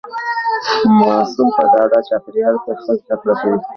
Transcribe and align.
ماسوم 0.97 1.47
په 1.55 1.63
ډاډه 1.73 1.99
چاپیریال 2.07 2.55
کې 2.63 2.71
ښه 2.81 2.93
زده 2.99 3.15
کړه 3.21 3.33
کوي. 3.39 3.57